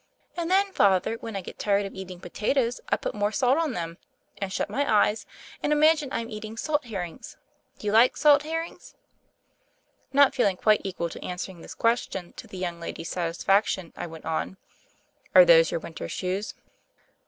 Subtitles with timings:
[0.35, 3.59] And tnen, Father, when I get tired of eat ing potatoes I put more salt
[3.59, 3.99] on them,
[4.39, 5.27] and shut my eyes,
[5.61, 7.37] and imagine I'm eating salt herrings.
[7.77, 8.95] Do you like salt herrings?"
[10.11, 14.09] Not feeling quite equal to answering this ques tion to the young lady's satisfaction, 1
[14.09, 14.57] went on:
[15.35, 16.55] "Are those your winter shoes?"